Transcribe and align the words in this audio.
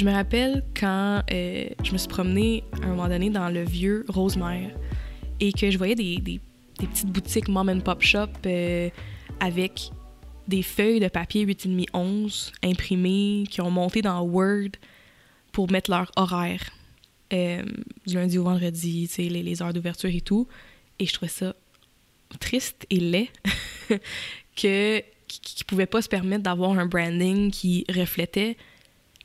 Je 0.00 0.06
me 0.06 0.12
rappelle 0.12 0.64
quand 0.74 1.22
euh, 1.30 1.68
je 1.84 1.92
me 1.92 1.98
suis 1.98 2.08
promenée 2.08 2.64
à 2.80 2.86
un 2.86 2.88
moment 2.88 3.06
donné 3.06 3.28
dans 3.28 3.50
le 3.50 3.62
vieux 3.62 4.06
Rosemère 4.08 4.70
et 5.40 5.52
que 5.52 5.70
je 5.70 5.76
voyais 5.76 5.94
des, 5.94 6.40
petites 6.78 7.08
boutiques 7.08 7.48
mom 7.48 7.68
and 7.68 7.80
pop 7.80 8.00
shop 8.00 8.28
euh, 8.46 8.88
avec 9.40 9.90
des 10.48 10.62
feuilles 10.62 11.00
de 11.00 11.08
papier 11.08 11.44
8,5 11.44 11.88
11 11.92 12.52
imprimées 12.62 13.44
qui 13.50 13.60
ont 13.60 13.70
monté 13.70 14.00
dans 14.00 14.22
Word 14.22 14.70
pour 15.52 15.70
mettre 15.70 15.90
leur 15.90 16.10
horaire 16.16 16.70
euh, 17.34 17.62
du 18.06 18.14
lundi 18.14 18.38
au 18.38 18.44
vendredi, 18.44 19.06
les, 19.18 19.62
heures 19.62 19.74
d'ouverture 19.74 20.08
et 20.08 20.22
tout. 20.22 20.48
Et 20.98 21.04
je 21.04 21.12
trouvais 21.12 21.30
ça 21.30 21.54
triste 22.40 22.86
et 22.88 23.00
laid 23.00 23.28
que 24.56 25.02
qui 25.26 25.62
ne 25.62 25.64
pouvaient 25.66 25.84
pas 25.84 26.00
se 26.00 26.08
permettre 26.08 26.44
d'avoir 26.44 26.70
un 26.70 26.86
branding 26.86 27.50
qui 27.50 27.84
reflétait 27.94 28.56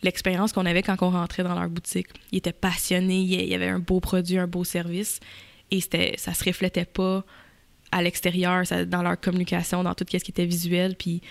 l'expérience 0.05 0.53
qu'on 0.53 0.65
avait 0.65 0.83
quand 0.83 0.95
on 1.01 1.09
rentrait 1.09 1.43
dans 1.43 1.55
leur 1.59 1.69
boutique. 1.69 2.07
Ils 2.31 2.37
étaient 2.37 2.53
passionnés, 2.53 3.19
il 3.19 3.47
y 3.47 3.53
avait 3.53 3.67
un 3.67 3.79
beau 3.79 3.99
produit, 3.99 4.37
un 4.37 4.47
beau 4.47 4.63
service, 4.63 5.19
et 5.71 5.81
ça 5.81 6.33
se 6.33 6.43
reflétait 6.43 6.85
pas 6.85 7.25
à 7.91 8.01
l'extérieur, 8.01 8.63
dans 8.87 9.01
leur 9.01 9.19
communication, 9.19 9.83
dans 9.83 9.93
tout 9.93 10.05
ce 10.09 10.17
qui 10.17 10.31
était 10.31 10.45
visuel. 10.45 10.95
Puis 10.95 11.21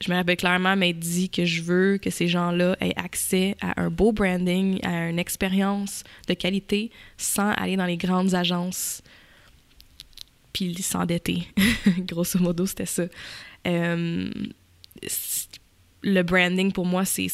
je 0.00 0.10
me 0.10 0.16
rappelle 0.16 0.36
clairement 0.36 0.76
m'être 0.76 0.98
dit 0.98 1.28
que 1.30 1.44
je 1.44 1.62
veux 1.62 1.98
que 1.98 2.10
ces 2.10 2.26
gens-là 2.26 2.76
aient 2.80 2.96
accès 2.96 3.56
à 3.60 3.80
un 3.80 3.90
beau 3.90 4.12
branding, 4.12 4.84
à 4.84 5.08
une 5.08 5.18
expérience 5.18 6.04
de 6.26 6.34
qualité, 6.34 6.90
sans 7.16 7.50
aller 7.52 7.76
dans 7.76 7.86
les 7.86 7.96
grandes 7.96 8.34
agences 8.34 9.02
puis 10.52 10.74
s'endetter. 10.82 11.46
Grosso 11.98 12.38
modo, 12.38 12.66
c'était 12.66 12.86
ça. 12.86 13.04
Euh, 13.66 14.30
le 16.02 16.22
branding, 16.22 16.72
pour 16.72 16.86
moi, 16.86 17.04
c'est 17.04 17.28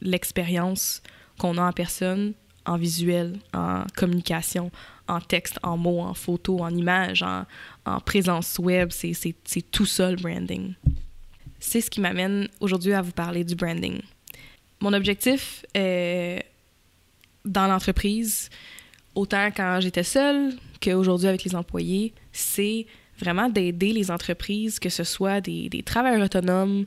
l'expérience 0.00 1.02
qu'on 1.38 1.56
a 1.58 1.62
en 1.62 1.72
personne, 1.72 2.34
en 2.66 2.76
visuel, 2.76 3.38
en 3.54 3.84
communication, 3.96 4.70
en 5.06 5.20
texte, 5.20 5.58
en 5.62 5.76
mots, 5.76 6.00
en 6.00 6.14
photo, 6.14 6.60
en 6.60 6.74
images, 6.74 7.22
en, 7.22 7.44
en 7.86 8.00
présence 8.00 8.58
web. 8.58 8.90
C'est 8.90 9.70
tout 9.70 9.86
ça, 9.86 10.10
le 10.10 10.16
branding. 10.16 10.74
C'est 11.60 11.80
ce 11.80 11.90
qui 11.90 12.00
m'amène 12.00 12.48
aujourd'hui 12.60 12.92
à 12.92 13.02
vous 13.02 13.12
parler 13.12 13.44
du 13.44 13.54
branding. 13.54 14.00
Mon 14.80 14.92
objectif 14.92 15.64
dans 15.74 17.66
l'entreprise, 17.66 18.50
autant 19.14 19.50
quand 19.54 19.80
j'étais 19.80 20.04
seule 20.04 20.54
qu'aujourd'hui 20.80 21.28
avec 21.28 21.44
les 21.44 21.56
employés, 21.56 22.12
c'est 22.32 22.86
vraiment 23.18 23.48
d'aider 23.48 23.92
les 23.92 24.10
entreprises, 24.10 24.78
que 24.78 24.88
ce 24.88 25.02
soit 25.02 25.40
des, 25.40 25.82
travailleurs 25.84 26.24
autonomes, 26.24 26.84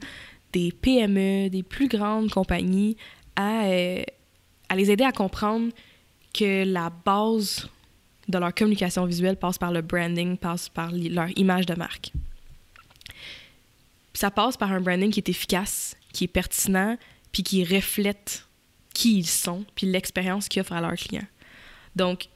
des 0.51 0.71
PME, 0.71 1.49
des 1.49 1.63
plus 1.63 1.87
grandes 1.87 2.29
compagnies, 2.29 2.97
à, 3.35 3.65
euh, 3.65 4.03
à 4.69 4.75
les 4.75 4.91
aider 4.91 5.03
à 5.03 5.11
comprendre 5.11 5.71
que 6.33 6.63
la 6.65 6.89
base 6.89 7.69
de 8.27 8.37
leur 8.37 8.53
communication 8.53 9.05
visuelle 9.05 9.37
passe 9.37 9.57
par 9.57 9.71
le 9.71 9.81
branding, 9.81 10.37
passe 10.37 10.69
par 10.69 10.91
leur 10.91 11.29
image 11.37 11.65
de 11.65 11.75
marque. 11.75 12.11
Ça 14.13 14.31
passe 14.31 14.57
par 14.57 14.71
un 14.71 14.81
branding 14.81 15.11
qui 15.11 15.19
est 15.19 15.29
efficace, 15.29 15.95
qui 16.13 16.25
est 16.25 16.27
pertinent, 16.27 16.97
puis 17.31 17.43
qui 17.43 17.63
reflète 17.63 18.45
qui 18.93 19.17
ils 19.17 19.27
sont, 19.27 19.65
puis 19.75 19.87
l'expérience 19.87 20.47
qu'ils 20.47 20.61
offrent 20.61 20.73
à 20.73 20.81
leurs 20.81 20.95
clients. 20.95 21.27
Donc, 21.95 22.27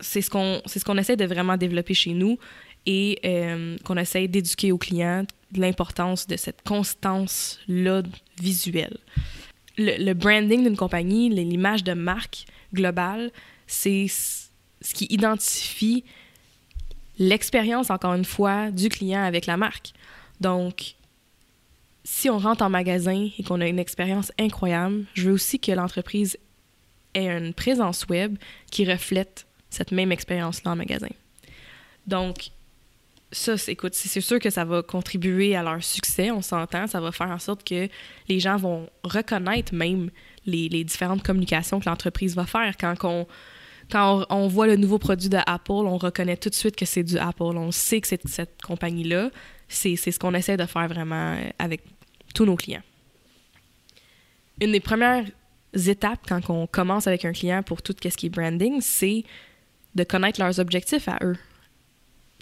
c'est 0.00 0.20
ce 0.20 0.30
qu'on 0.30 0.60
ce 0.66 0.98
essaie 0.98 1.16
de 1.16 1.24
vraiment 1.24 1.56
développer 1.56 1.94
chez 1.94 2.12
nous 2.12 2.38
et 2.86 3.18
euh, 3.24 3.76
qu'on 3.84 3.96
essaie 3.96 4.26
d'éduquer 4.26 4.72
aux 4.72 4.78
clients 4.78 5.24
l'importance 5.54 6.26
de 6.26 6.36
cette 6.36 6.62
constance-là 6.62 8.02
visuelle. 8.40 8.98
Le, 9.78 10.12
branding 10.12 10.62
d'une 10.64 10.76
compagnie, 10.76 11.30
l'image 11.30 11.82
de 11.82 11.94
marque 11.94 12.44
globale, 12.74 13.30
c'est 13.66 14.06
ce 14.08 14.94
qui 14.94 15.06
identifie 15.06 16.04
l'expérience, 17.18 17.90
encore 17.90 18.14
une 18.14 18.24
fois, 18.24 18.70
du 18.70 18.88
client 18.88 19.22
avec 19.22 19.46
la 19.46 19.56
marque. 19.56 19.92
Donc, 20.40 20.94
si 22.04 22.28
on 22.28 22.38
rentre 22.38 22.64
en 22.64 22.70
magasin 22.70 23.28
et 23.38 23.42
qu'on 23.42 23.60
a 23.60 23.66
une 23.66 23.78
expérience 23.78 24.32
incroyable, 24.38 25.04
je 25.14 25.28
veux 25.28 25.34
aussi 25.34 25.58
que 25.58 25.72
l'entreprise 25.72 26.36
ait 27.14 27.28
une 27.28 27.54
présence 27.54 28.06
web 28.08 28.36
qui 28.70 28.90
reflète 28.90 29.46
cette 29.70 29.92
même 29.92 30.12
expérience-là 30.12 30.72
en 30.72 30.76
magasin. 30.76 31.08
Donc, 32.06 32.50
ça, 33.32 33.54
écoute, 33.68 33.94
c'est 33.94 34.20
sûr 34.20 34.38
que 34.38 34.50
ça 34.50 34.64
va 34.64 34.82
contribuer 34.82 35.56
à 35.56 35.62
leur 35.62 35.82
succès, 35.82 36.30
on 36.30 36.42
s'entend. 36.42 36.86
Ça 36.86 37.00
va 37.00 37.12
faire 37.12 37.30
en 37.30 37.38
sorte 37.38 37.64
que 37.66 37.88
les 38.28 38.40
gens 38.40 38.56
vont 38.56 38.88
reconnaître 39.02 39.74
même 39.74 40.10
les, 40.44 40.68
différentes 40.84 41.22
communications 41.22 41.80
que 41.80 41.88
l'entreprise 41.88 42.36
va 42.36 42.44
faire. 42.44 42.76
Quand, 42.78 43.26
on, 44.30 44.48
voit 44.48 44.66
le 44.66 44.76
nouveau 44.76 44.98
produit 44.98 45.30
de 45.30 45.38
Apple, 45.46 45.72
on 45.72 45.96
reconnaît 45.96 46.36
tout 46.36 46.50
de 46.50 46.54
suite 46.54 46.76
que 46.76 46.84
c'est 46.84 47.02
du 47.02 47.18
Apple. 47.18 47.42
On 47.42 47.70
sait 47.70 48.00
que 48.02 48.08
c'est 48.08 48.20
cette 48.28 48.60
compagnie-là. 48.62 49.30
C'est 49.66 49.96
ce 49.96 50.18
qu'on 50.18 50.34
essaie 50.34 50.58
de 50.58 50.66
faire 50.66 50.86
vraiment 50.88 51.34
euh, 51.34 51.48
avec 51.58 51.82
tous 52.34 52.44
nos 52.44 52.56
clients. 52.56 52.82
Une 54.60 54.72
des 54.72 54.80
premières 54.80 55.24
étapes 55.74 56.20
quand 56.28 56.50
on 56.50 56.66
commence 56.66 57.06
avec 57.06 57.24
un 57.24 57.32
client 57.32 57.62
pour 57.62 57.80
tout 57.80 57.94
ce 58.02 58.08
qui 58.08 58.26
est 58.26 58.30
branding, 58.30 58.82
c'est 58.82 59.24
de 59.94 60.04
connaître 60.04 60.38
leurs 60.40 60.60
objectifs 60.60 61.08
à 61.08 61.18
eux 61.22 61.38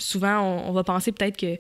souvent, 0.01 0.41
on, 0.41 0.73
va 0.73 0.85
penser 0.85 1.13
peut-être 1.13 1.37
que, 1.37 1.57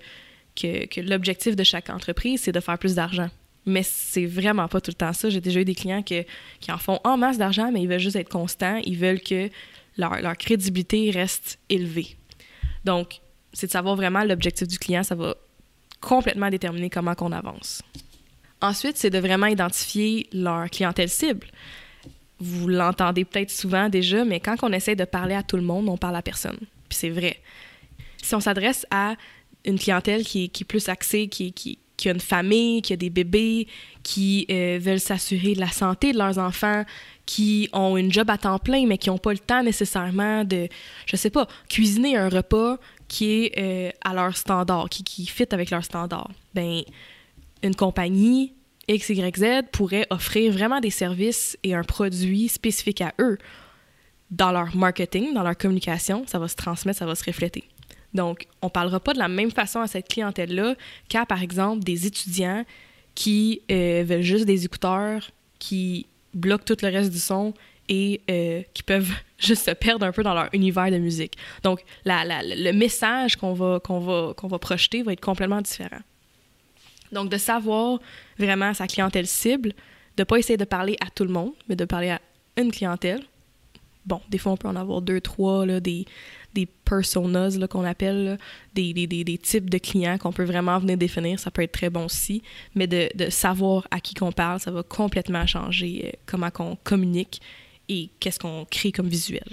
que, 0.87 1.01
l'objectif 1.01 1.56
de 1.56 1.65
chaque 1.65 1.91
entreprise, 1.91 2.43
c'est 2.43 2.53
de 2.53 2.61
faire 2.61 2.78
plus 2.78 2.95
d'argent. 2.95 3.28
Mais 3.67 3.83
c'est 3.83 4.27
vraiment 4.27 4.69
pas 4.69 4.81
tout 4.81 4.91
le 4.91 4.97
temps 4.97 5.12
ça. 5.12 5.28
J'ai 5.28 5.41
déjà 5.41 5.61
eu 5.61 5.65
des 5.65 5.75
clients 5.75 6.03
qui 6.03 6.25
en 6.71 6.78
font 6.78 6.99
en 7.05 7.17
masse 7.17 7.39
d'argent, 7.39 7.71
mais 7.71 7.83
ils 7.83 7.89
veulent 7.89 7.99
juste 7.99 8.17
être 8.17 8.28
constants. 8.28 8.81
Ils 8.84 8.97
veulent 8.97 9.21
que 9.21 9.51
leur, 9.97 10.21
leur 10.21 10.37
crédibilité 10.37 11.11
reste 11.11 11.59
élevée. 11.69 12.17
Donc, 12.84 13.21
c'est 13.53 13.67
de 13.67 13.73
savoir 13.73 13.97
vraiment 13.97 14.25
l'objectif 14.25 14.67
du 14.67 14.78
client. 14.78 15.03
Ça 15.03 15.15
va 15.15 15.34
complètement 16.01 16.49
déterminer 16.49 16.91
comment 16.91 17.15
qu'on 17.15 17.33
avance. 17.33 17.83
Ensuite, 18.62 18.97
c'est 18.97 19.11
de 19.11 19.19
vraiment 19.19 19.47
identifier 19.47 20.28
leur 20.33 20.69
clientèle 20.71 21.09
cible. 21.09 21.47
Vous 22.39 22.69
l'entendez 22.69 23.25
peut-être 23.25 23.51
souvent 23.51 23.89
déjà, 23.89 24.25
mais 24.25 24.41
quand 24.41 24.57
on 24.62 24.72
essaie 24.72 24.97
de 24.97 25.05
parler 25.05 25.34
à 25.34 25.43
tout 25.43 25.57
le 25.57 25.62
monde, 25.62 25.89
on 25.89 25.97
parle 25.97 26.17
à 26.17 26.22
personne. 26.22 26.59
Puis 26.89 26.99
c'est 26.99 27.11
vrai 27.11 27.39
si 28.23 28.35
on 28.35 28.41
s'adresse 28.41 28.87
à 28.91 29.17
une 29.65 29.79
clientèle 29.79 30.25
qui, 30.25 30.45
est 30.45 30.65
plus 30.65 30.89
axée, 30.89 31.29
qui, 31.29 31.79
a 32.07 32.11
une 32.11 32.21
famille, 32.21 32.83
qui 32.83 32.93
a 32.93 32.97
des 32.97 33.11
bébés, 33.11 33.67
qui 34.03 34.47
euh, 34.51 34.79
veulent 34.81 35.01
s'assurer 35.01 35.55
de 35.55 35.61
la 35.61 35.69
santé 35.69 36.13
de 36.13 36.19
leurs 36.19 36.39
enfants, 36.39 36.85
qui 37.27 37.69
ont 37.73 37.97
une 37.97 38.13
job 38.13 38.31
à 38.31 38.39
temps 38.39 38.59
plein, 38.59 38.87
mais 38.87 38.99
qui 38.99 39.11
n'ont 39.11 39.19
pas 39.19 39.33
le 39.33 39.39
temps 39.39 39.63
nécessairement 39.63 40.45
de, 40.45 40.69
je 41.07 41.17
sais 41.17 41.31
pas, 41.31 41.47
cuisiner 41.69 42.17
un 42.17 42.29
repas 42.29 42.79
qui 43.09 43.31
est 43.33 43.59
euh, 43.59 43.91
à 44.03 44.15
leur 44.15 44.37
standard, 44.37 44.89
qui, 44.89 45.05
qui 45.05 45.27
fit 45.27 45.47
avec 45.51 45.71
leur 45.71 45.85
standard. 45.85 46.31
Ben, 46.55 46.83
une 47.63 47.75
compagnie 47.75 48.55
XYZ 48.89 49.63
pourrait 49.73 50.07
offrir 50.11 50.53
vraiment 50.53 50.81
des 50.81 50.91
services 50.91 51.57
et 51.63 51.75
un 51.75 51.85
produit 51.85 52.49
spécifique 52.49 53.01
à 53.01 53.13
eux. 53.21 53.39
Dans 54.31 54.53
leur 54.53 54.75
marketing, 54.77 55.35
dans 55.35 55.43
leur 55.43 55.57
communication, 55.57 56.25
ça 56.27 56.39
va 56.39 56.49
se 56.49 56.55
transmettre, 56.55 56.99
ça 56.99 57.07
va 57.07 57.15
se 57.15 57.25
refléter. 57.25 57.65
Donc, 58.15 58.47
on 58.62 58.66
ne 58.66 58.71
parlera 58.71 59.00
pas 59.00 59.12
de 59.15 59.19
la 59.19 59.28
même 59.28 59.50
façon 59.50 59.81
à 59.81 59.87
cette 59.87 60.09
clientèle-là 60.09 60.75
qu'à, 61.09 61.26
par 61.26 61.43
exemple, 61.43 61.84
des 61.84 62.06
étudiants 62.06 62.65
qui 63.15 63.62
euh, 63.71 64.04
veulent 64.06 64.22
juste 64.22 64.47
des 64.47 64.65
écouteurs, 64.65 65.31
qui 65.59 66.06
bloquent 66.34 66.65
tout 66.65 66.76
le 66.82 66.88
reste 66.88 67.12
du 67.12 67.19
son 67.19 67.54
et 67.88 68.21
euh, 68.31 68.62
qui 68.75 68.82
peuvent 68.82 69.12
juste 69.38 69.65
se 69.66 69.71
perdre 69.72 70.06
un 70.06 70.12
peu 70.12 70.22
dans 70.22 70.34
leur 70.34 70.48
univers 70.53 70.91
de 70.91 70.98
musique. 70.98 71.34
Donc, 71.62 71.81
le 72.04 72.72
message 72.72 73.36
qu'on 73.36 73.53
va, 73.53 73.80
qu'on 73.80 74.01
va, 74.01 74.34
qu'on 74.34 74.48
va 74.48 74.59
projeter 74.59 75.03
va 75.03 75.13
être 75.13 75.21
complètement 75.21 75.60
différent. 75.60 76.01
Donc, 77.13 77.28
de 77.28 77.39
savoir 77.39 77.98
vraiment 78.39 78.72
sa 78.74 78.86
clientèle 78.86 79.27
cible, 79.27 79.71
de 80.16 80.22
ne 80.22 80.24
pas 80.24 80.36
essayer 80.36 80.56
de 80.56 80.65
parler 80.65 80.97
à 81.01 81.10
tout 81.10 81.24
le 81.24 81.30
monde, 81.33 81.53
mais 81.68 81.77
de 81.77 81.84
parler 81.84 82.10
à 82.10 82.21
une 82.56 82.71
clientèle. 82.71 83.22
Bon, 84.07 84.21
des 84.31 84.39
fois, 84.39 84.53
on 84.53 84.57
peut 84.57 84.69
en 84.69 84.77
avoir 84.77 85.03
deux, 85.03 85.21
trois, 85.21 85.67
là, 85.67 85.81
des, 85.81 86.07
des 86.55 86.67
personas 86.67 87.51
qu'on 87.69 87.85
appelle, 87.85 88.39
des, 88.75 88.93
des, 88.93 89.07
des, 89.07 89.39
types 89.39 89.69
de 89.69 89.79
clients 89.79 90.19
qu'on 90.19 90.33
peut 90.33 90.45
vraiment 90.45 90.79
venir 90.79 90.97
définir. 90.97 91.39
Ça 91.39 91.51
peut 91.51 91.63
être 91.63 91.73
très 91.73 91.91
bon 91.91 92.07
aussi, 92.07 92.43
mais 92.75 92.87
de, 92.87 93.09
de 93.15 93.31
savoir 93.31 93.87
à 93.91 94.01
qui 94.01 94.15
qu'on 94.15 94.33
parle, 94.33 94.61
ça 94.61 94.71
va 94.71 94.83
complètement 94.83 95.47
changer 95.47 96.03
euh, 96.07 96.17
comment 96.27 96.51
qu'on 96.51 96.77
communique 96.83 97.41
et 97.89 98.11
qu'est-ce 98.21 98.39
qu'on 98.39 98.67
crée 98.71 98.93
comme 98.93 99.09
visuel. 99.09 99.47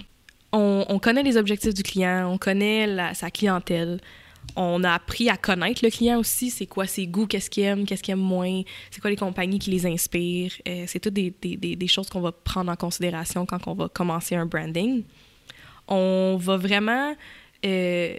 On, 0.53 0.85
on, 0.87 0.99
connaît 0.99 1.23
les 1.23 1.37
objectifs 1.37 1.73
du 1.73 1.83
client, 1.83 2.31
on 2.31 2.37
connaît 2.37 3.13
sa 3.13 3.29
clientèle, 3.29 3.99
on 4.55 4.83
a 4.83 4.93
appris 4.93 5.29
à 5.29 5.37
connaître 5.37 5.83
le 5.83 5.91
client 5.91 6.19
aussi, 6.19 6.49
c'est 6.49 6.65
quoi 6.65 6.87
ses 6.87 7.05
goûts, 7.05 7.27
qu'est-ce 7.27 7.49
qu'il 7.49 7.63
aime, 7.63 7.85
qu'est-ce 7.85 8.01
qu'il 8.01 8.13
aime 8.13 8.19
moins, 8.19 8.63
c'est 8.89 9.01
quoi 9.01 9.09
les 9.09 9.15
compagnies 9.15 9.59
qui 9.59 9.69
les 9.69 9.85
inspirent. 9.85 10.53
Euh, 10.67 10.85
c'est 10.87 10.99
toutes 10.99 11.13
des, 11.13 11.87
choses 11.87 12.09
qu'on 12.09 12.21
va 12.21 12.31
prendre 12.31 12.71
en 12.71 12.75
considération 12.75 13.45
quand 13.45 13.67
on 13.67 13.73
va 13.73 13.89
commencer 13.89 14.35
un 14.35 14.45
branding 14.45 15.03
on 15.87 16.37
va 16.39 16.57
vraiment 16.57 17.15
euh, 17.65 18.17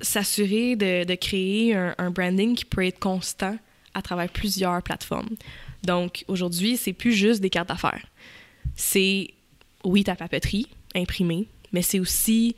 s'assurer 0.00 0.76
de, 0.76 1.14
créer 1.14 1.74
un, 1.74 2.10
branding 2.10 2.54
qui 2.54 2.64
peut 2.64 2.86
être 2.86 2.98
constant 2.98 3.56
à 3.94 4.02
travers 4.02 4.28
plusieurs 4.28 4.82
plateformes. 4.82 5.36
Donc 5.82 6.24
aujourd'hui, 6.28 6.76
c'est 6.76 6.92
plus 6.92 7.12
juste 7.12 7.40
des 7.40 7.50
cartes 7.50 7.68
d'affaires. 7.68 8.06
C'est, 8.76 9.28
oui, 9.84 10.04
ta 10.04 10.14
papeterie 10.14 10.68
imprimée, 10.94 11.48
mais 11.72 11.82
c'est 11.82 11.98
aussi 11.98 12.54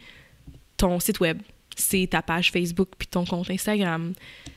ton 0.76 1.00
site 1.00 1.20
web, 1.20 1.40
c'est 1.76 2.08
ta 2.10 2.22
page 2.22 2.50
Facebook 2.50 2.90
puis 2.98 3.08
ton 3.08 3.24
compte 3.24 3.50
Instagram, 3.50 4.12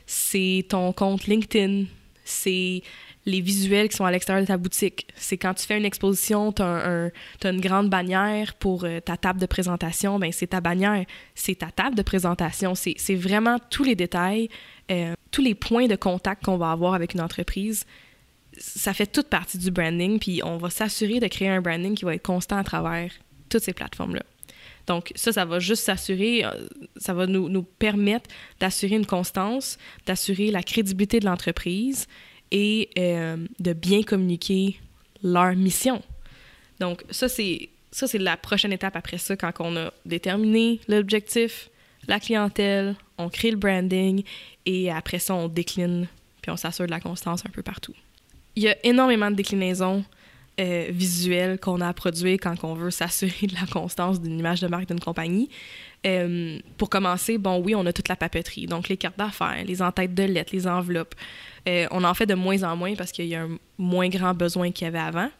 c'est 0.06 0.66
ton 0.68 0.92
compte 0.92 1.26
LinkedIn, 1.26 1.84
c'est 2.24 2.82
les 3.28 3.40
visuels 3.40 3.88
qui 3.88 3.96
sont 3.96 4.04
à 4.04 4.10
l'extérieur 4.10 4.42
de 4.42 4.48
ta 4.48 4.56
boutique. 4.56 5.06
C'est 5.14 5.36
quand 5.36 5.54
tu 5.54 5.66
fais 5.66 5.76
une 5.76 5.84
exposition, 5.84 6.52
tu 6.52 6.62
as, 6.62 7.10
une 7.44 7.60
grande 7.60 7.90
bannière 7.90 8.54
pour 8.54 8.84
euh, 8.84 9.00
ta 9.00 9.16
table 9.16 9.40
de 9.40 9.46
présentation, 9.46 10.18
ben 10.18 10.32
c'est 10.32 10.48
ta 10.48 10.60
bannière, 10.60 11.04
c'est 11.34 11.56
ta 11.56 11.70
table 11.70 11.94
de 11.94 12.02
présentation. 12.02 12.74
C'est 12.74 13.14
vraiment 13.14 13.58
tous 13.70 13.84
les 13.84 13.94
détails, 13.94 14.48
euh, 14.90 15.14
tous 15.30 15.42
les 15.42 15.54
points 15.54 15.86
de 15.86 15.96
contact 15.96 16.44
qu'on 16.44 16.56
va 16.56 16.70
avoir 16.70 16.94
avec 16.94 17.14
une 17.14 17.20
entreprise. 17.20 17.84
Ça 18.56 18.94
fait 18.94 19.06
toute 19.06 19.28
partie 19.28 19.58
du 19.58 19.70
branding, 19.70 20.18
puis 20.18 20.40
on 20.42 20.56
va 20.56 20.70
s'assurer 20.70 21.20
de 21.20 21.28
créer 21.28 21.48
un 21.48 21.60
branding 21.60 21.94
qui 21.94 22.04
va 22.04 22.14
être 22.14 22.22
constant 22.22 22.56
à 22.56 22.64
travers 22.64 23.10
toutes 23.48 23.62
ces 23.62 23.74
plateformes-là. 23.74 24.22
Donc 24.88 25.12
ça, 25.14 25.32
ça 25.32 25.44
va 25.44 25.60
juste 25.60 25.84
s'assurer, 25.84 26.44
euh, 26.44 26.50
ça 26.96 27.12
va 27.12 27.26
nous, 27.26 27.48
nous 27.48 27.62
permettre 27.62 28.28
d'assurer 28.58 28.96
une 28.96 29.06
constance, 29.06 29.78
d'assurer 30.06 30.50
la 30.50 30.62
crédibilité 30.62 31.20
de 31.20 31.26
l'entreprise 31.26 32.08
et 32.50 32.88
euh, 32.98 33.36
de 33.60 33.72
bien 33.74 34.02
communiquer 34.02 34.80
leur 35.22 35.54
mission. 35.54 36.02
Donc 36.80 37.04
ça, 37.10 37.28
c'est 37.28 37.68
ça, 37.90 38.06
c'est 38.06 38.18
la 38.18 38.36
prochaine 38.36 38.72
étape 38.72 38.96
après 38.96 39.18
ça, 39.18 39.36
quand 39.36 39.52
on 39.60 39.76
a 39.76 39.92
déterminé 40.04 40.80
l'objectif, 40.88 41.70
la 42.06 42.18
clientèle, 42.18 42.96
on 43.18 43.28
crée 43.28 43.50
le 43.50 43.56
branding 43.56 44.22
et 44.66 44.90
après 44.90 45.18
ça, 45.18 45.34
on 45.34 45.48
décline 45.48 46.06
puis 46.40 46.50
on 46.50 46.56
s'assure 46.56 46.86
de 46.86 46.90
la 46.90 47.00
constance 47.00 47.44
un 47.44 47.50
peu 47.50 47.62
partout. 47.62 47.94
Il 48.56 48.62
y 48.62 48.68
a 48.68 48.76
énormément 48.84 49.30
de 49.30 49.36
déclinaisons 49.36 50.04
euh, 50.58 50.86
visuelles 50.90 51.58
qu'on 51.58 51.80
a 51.80 51.88
à 51.88 51.92
produire 51.92 52.38
quand 52.40 52.64
on 52.64 52.74
veut 52.74 52.90
s'assurer 52.90 53.46
de 53.46 53.54
la 53.54 53.66
constance 53.66 54.20
d'une 54.20 54.38
image 54.38 54.60
de 54.60 54.68
marque 54.68 54.88
d'une 54.88 55.00
compagnie. 55.00 55.48
Euh, 56.06 56.58
pour 56.76 56.90
commencer, 56.90 57.38
bon, 57.38 57.60
oui, 57.60 57.74
on 57.74 57.84
a 57.84 57.92
toute 57.92 58.08
la 58.08 58.16
papeterie, 58.16 58.66
donc 58.66 58.88
les 58.88 58.96
cartes 58.96 59.18
d'affaires, 59.18 59.64
les 59.66 59.82
entêtes 59.82 60.14
de 60.14 60.22
lettres, 60.22 60.50
les 60.54 60.66
enveloppes. 60.66 61.14
Euh, 61.68 61.86
on 61.90 62.04
en 62.04 62.14
fait 62.14 62.26
de 62.26 62.34
moins 62.34 62.62
en 62.62 62.76
moins 62.76 62.94
parce 62.94 63.10
qu'il 63.10 63.26
y 63.26 63.34
a 63.34 63.42
un 63.42 63.58
moins 63.78 64.08
grand 64.08 64.34
besoin 64.34 64.70
qu'il 64.70 64.84
y 64.84 64.88
avait 64.88 64.98
avant. 64.98 65.30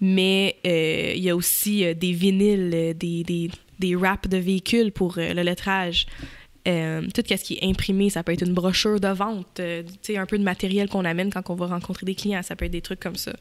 Mais 0.00 0.56
euh, 0.66 1.12
il 1.14 1.22
y 1.22 1.30
a 1.30 1.36
aussi 1.36 1.94
des 1.94 2.12
vinyles, 2.12 2.94
des, 2.96 3.22
des, 3.22 3.50
des 3.78 3.96
wraps 3.96 4.28
de 4.28 4.38
véhicules 4.38 4.92
pour 4.92 5.14
le 5.16 5.42
lettrage. 5.42 6.06
tout 6.64 7.22
ce 7.26 7.42
qui 7.42 7.54
est 7.54 7.68
imprimé, 7.68 8.08
ça 8.10 8.22
peut 8.22 8.32
être 8.32 8.46
une 8.46 8.54
brochure 8.54 9.00
de 9.00 9.08
vente, 9.08 9.60
un 9.60 10.26
peu 10.26 10.38
de 10.38 10.44
matériel 10.44 10.88
qu'on 10.88 11.04
amène 11.04 11.30
quand 11.30 11.48
on 11.50 11.54
va 11.54 11.66
rencontrer 11.66 12.06
des 12.06 12.14
clients, 12.14 12.42
ça 12.42 12.56
peut 12.56 12.64
être 12.64 12.72
des 12.72 12.82
trucs 12.82 13.00
comme 13.00 13.16
ça. 13.16 13.32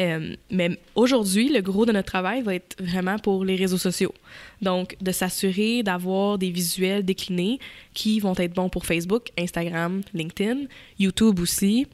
Euh, 0.00 0.34
mais 0.50 0.78
aujourd'hui, 0.94 1.50
le 1.50 1.60
gros 1.60 1.84
de 1.84 1.92
notre 1.92 2.06
travail 2.06 2.42
va 2.42 2.54
être 2.54 2.76
vraiment 2.82 3.18
pour 3.18 3.44
les 3.44 3.56
réseaux 3.56 3.78
sociaux. 3.78 4.14
Donc, 4.62 4.96
de 5.00 5.12
s'assurer 5.12 5.82
d'avoir 5.82 6.38
des 6.38 6.50
visuels 6.50 7.04
déclinés 7.04 7.58
qui 7.92 8.18
vont 8.20 8.34
être 8.36 8.54
bons 8.54 8.70
pour 8.70 8.86
Facebook, 8.86 9.30
Instagram, 9.38 10.00
LinkedIn, 10.14 10.66
YouTube 10.98 11.38
aussi. 11.40 11.86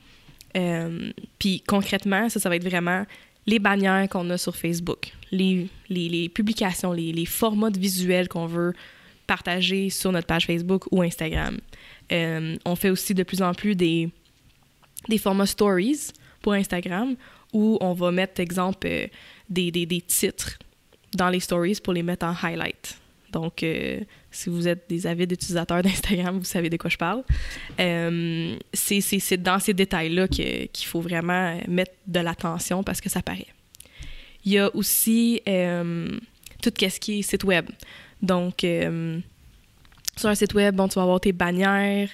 Euh, 0.56 1.10
puis 1.38 1.62
concrètement, 1.66 2.28
ça, 2.28 2.38
ça 2.38 2.48
va 2.48 2.56
être 2.56 2.68
vraiment 2.68 3.04
les 3.46 3.58
bannières 3.58 4.08
qu'on 4.08 4.28
a 4.30 4.38
sur 4.38 4.56
Facebook, 4.56 5.12
les, 5.30 5.68
publications, 6.34 6.92
les, 6.92 7.26
formats 7.26 7.70
de 7.70 7.78
visuels 7.78 8.28
qu'on 8.28 8.46
veut 8.46 8.72
partager 9.26 9.90
sur 9.90 10.12
notre 10.12 10.26
page 10.26 10.46
Facebook 10.46 10.84
ou 10.92 11.02
Instagram. 11.02 11.58
Euh, 12.12 12.56
on 12.64 12.76
fait 12.76 12.90
aussi 12.90 13.14
de 13.14 13.24
plus 13.24 13.42
en 13.42 13.52
plus 13.52 13.74
des 13.74 14.10
formats 15.18 15.46
stories 15.46 16.12
pour 16.42 16.52
Instagram 16.52 17.16
où 17.52 17.78
on 17.80 17.92
va 17.92 18.10
mettre, 18.10 18.40
exemple, 18.40 18.86
euh, 18.86 19.06
des, 19.48 19.70
des, 19.70 20.00
titres 20.00 20.58
dans 21.14 21.28
les 21.28 21.40
stories 21.40 21.80
pour 21.82 21.92
les 21.92 22.02
mettre 22.02 22.26
en 22.26 22.34
highlight. 22.42 22.98
Donc, 23.32 23.62
euh, 23.62 24.00
si 24.30 24.48
vous 24.48 24.66
êtes 24.68 24.88
des 24.88 25.06
avides 25.06 25.32
utilisateurs 25.32 25.82
d'Instagram, 25.82 26.38
vous 26.38 26.44
savez 26.44 26.70
de 26.70 26.76
quoi 26.76 26.90
je 26.90 26.96
parle. 26.96 27.22
Euh, 27.80 28.56
c'est 28.72 29.42
dans 29.42 29.58
ces 29.58 29.74
détails-là 29.74 30.28
qu'il 30.28 30.86
faut 30.86 31.00
vraiment 31.00 31.58
mettre 31.68 31.92
de 32.06 32.20
l'attention 32.20 32.82
parce 32.82 33.00
que 33.00 33.08
ça 33.08 33.22
paraît. 33.22 33.46
Il 34.44 34.52
y 34.52 34.58
a 34.58 34.74
aussi 34.76 35.42
tout 35.44 36.70
ce 36.78 37.00
qui 37.00 37.18
est 37.18 37.22
site 37.22 37.44
web. 37.44 37.66
Donc, 38.22 38.64
sur 40.16 40.30
un 40.30 40.34
site 40.34 40.54
web, 40.54 40.74
bon, 40.74 40.88
tu 40.88 40.94
vas 40.94 41.02
avoir 41.02 41.20
tes 41.20 41.32
bannières, 41.32 42.08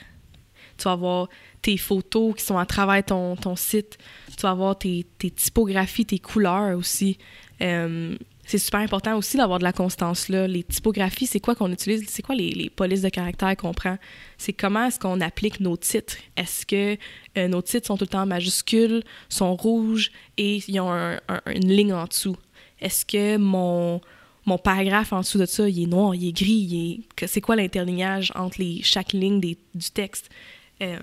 tu 0.79 0.85
vas 0.85 0.93
avoir 0.93 1.29
tes 1.63 1.77
photos 1.77 2.35
qui 2.35 2.45
sont 2.45 2.59
à 2.59 2.67
travers 2.67 3.05
ton, 3.05 3.37
ton 3.37 3.57
site, 3.57 3.97
tu 4.37 4.43
vas 4.43 4.51
avoir 4.51 4.77
tes, 4.77 5.07
tes 5.19 5.31
typographies, 5.31 6.05
tes 6.05 6.19
couleurs 6.19 6.77
aussi. 6.77 7.19
Euh, 7.61 8.17
c'est 8.45 8.59
super 8.59 8.81
important 8.81 9.17
aussi 9.17 9.37
d'avoir 9.37 9.61
de 9.61 9.65
la 9.65 9.73
constance 9.73 10.29
là. 10.29 10.49
Les 10.49 10.65
typographies, 10.65 11.27
c'est 11.27 11.39
quoi 11.39 11.55
qu'on 11.55 11.71
utilise? 11.71 12.05
C'est 12.09 12.23
quoi 12.23 12.35
les, 12.35 12.51
les, 12.51 12.69
polices 12.69 13.03
de 13.03 13.09
caractère 13.09 13.57
qu'on 13.57 13.73
prend? 13.73 13.97
C'est 14.37 14.53
comment 14.53 14.87
est-ce 14.87 14.99
qu'on 14.99 15.21
applique 15.21 15.61
nos 15.61 15.77
titres? 15.77 16.17
Est-ce 16.37 16.67
que 16.67 16.99
euh, 17.39 17.47
nos 17.47 17.63
titres 17.63 17.87
sont 17.87 17.97
tout 17.97 18.05
le 18.05 18.09
temps 18.09 18.27
majuscules, 18.27 19.05
sont 19.29 19.55
rouges 19.55 20.11
et 20.37 20.61
ils 20.67 20.81
ont 20.81 20.93
une 21.47 21.69
ligne 21.69 21.93
en 21.93 22.05
dessous? 22.05 22.37
Est-ce 22.81 23.07
que 23.07 23.37
mon, 23.37 24.01
mon 24.45 24.59
paragraphe 24.59 25.13
en 25.13 25.21
dessous 25.21 25.39
de 25.39 25.47
ça, 25.47 25.69
il 25.69 25.85
est 25.85 25.87
noir, 25.87 26.17
il 26.17 26.27
est 26.27 26.33
gris? 26.33 27.07
C'est 27.25 27.41
quoi 27.41 27.55
l'interlignage 27.55 28.33
entre 28.35 28.57
les, 28.59 28.83
chaque 28.83 29.13
ligne 29.13 29.39
des, 29.39 29.57
du 29.77 29.91
texte? 29.91 30.29
Euh, 30.83 30.99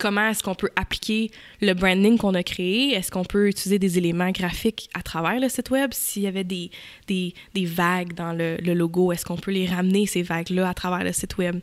comment 0.00 0.30
est-ce 0.30 0.42
qu'on 0.42 0.56
peut 0.56 0.70
appliquer 0.74 1.30
le 1.60 1.74
branding 1.74 2.18
qu'on 2.18 2.34
a 2.34 2.42
créé? 2.42 2.94
Est-ce 2.94 3.10
qu'on 3.10 3.24
peut 3.24 3.48
utiliser 3.48 3.78
des 3.78 3.98
éléments 3.98 4.30
graphiques 4.30 4.88
à 4.94 5.02
travers 5.02 5.38
le 5.38 5.48
site 5.48 5.70
web? 5.70 5.92
S'il 5.92 6.22
y 6.22 6.26
avait 6.26 6.42
des, 6.42 6.70
des, 7.06 7.34
des 7.54 7.66
vagues 7.66 8.14
dans 8.14 8.32
le, 8.32 8.56
logo, 8.74 9.12
est-ce 9.12 9.24
qu'on 9.24 9.36
peut 9.36 9.52
les 9.52 9.66
ramener, 9.66 10.06
ces 10.06 10.22
vagues-là, 10.22 10.68
à 10.68 10.74
travers 10.74 11.04
le 11.04 11.12
site 11.12 11.36
web? 11.36 11.60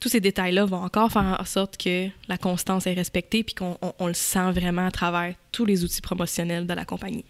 Tous 0.00 0.08
ces 0.08 0.20
détails-là 0.20 0.64
vont 0.64 0.82
encore 0.82 1.12
faire 1.12 1.36
en 1.38 1.44
sorte 1.44 1.76
que 1.76 2.08
la 2.26 2.38
constance 2.38 2.86
est 2.86 2.94
respectée 2.94 3.44
puis 3.44 3.54
qu'on 3.54 3.78
on, 3.98 4.06
le 4.06 4.14
sent 4.14 4.50
vraiment 4.52 4.86
à 4.86 4.90
travers 4.90 5.34
tous 5.52 5.64
les 5.64 5.84
outils 5.84 6.02
promotionnels 6.02 6.66
de 6.66 6.74
la 6.74 6.84
compagnie. 6.84 7.24